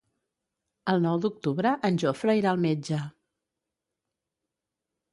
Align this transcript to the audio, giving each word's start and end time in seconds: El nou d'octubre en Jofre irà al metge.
El 0.93 1.03
nou 1.03 1.19
d'octubre 1.25 1.75
en 1.91 2.01
Jofre 2.05 2.37
irà 2.41 2.51
al 2.57 2.65
metge. 2.65 3.01